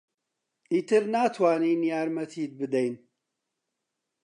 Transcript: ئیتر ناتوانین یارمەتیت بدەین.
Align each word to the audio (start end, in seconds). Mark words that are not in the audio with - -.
ئیتر 0.71 1.03
ناتوانین 1.13 1.81
یارمەتیت 1.91 2.51
بدەین. 2.59 2.93